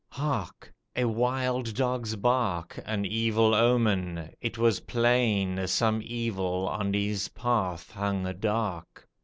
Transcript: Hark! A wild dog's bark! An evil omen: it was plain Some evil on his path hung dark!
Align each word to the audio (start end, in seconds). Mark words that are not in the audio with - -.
Hark! 0.09 0.73
A 0.95 1.05
wild 1.05 1.75
dog's 1.75 2.15
bark! 2.15 2.79
An 2.87 3.05
evil 3.05 3.53
omen: 3.53 4.31
it 4.41 4.57
was 4.57 4.79
plain 4.79 5.67
Some 5.67 6.01
evil 6.03 6.67
on 6.67 6.91
his 6.95 7.27
path 7.27 7.91
hung 7.91 8.23
dark! 8.39 9.07